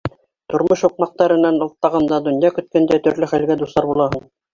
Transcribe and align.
Тормош 0.51 0.81
һуҡмаҡтарынан 0.85 1.59
атлағанда, 1.65 2.19
донъя 2.29 2.51
көткәндә 2.55 2.99
төрлө 3.09 3.29
хәлгә 3.33 3.59
дусар 3.61 3.89
булаһың. 3.91 4.27